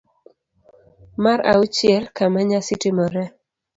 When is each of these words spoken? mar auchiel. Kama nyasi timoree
mar 1.23 1.39
auchiel. 1.53 2.03
Kama 2.17 2.39
nyasi 2.49 2.73
timoree 2.81 3.29